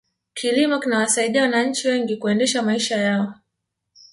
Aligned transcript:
kilimo 0.33 0.79
kinawasaidia 0.79 1.41
wananchi 1.41 1.87
wengi 1.87 2.17
kuendesha 2.17 2.61
maisha 2.63 2.97
yao 2.97 3.33